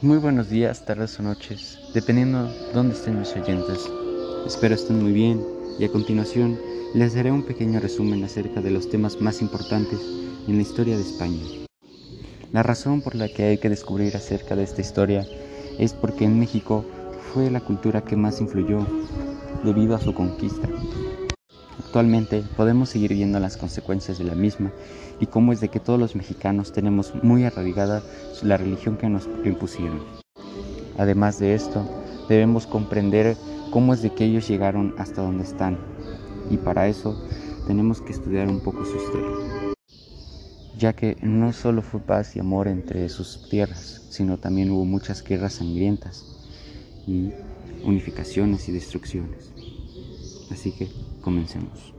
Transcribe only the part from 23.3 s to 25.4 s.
las consecuencias de la misma y